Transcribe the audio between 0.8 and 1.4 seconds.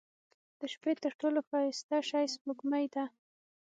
تر ټولو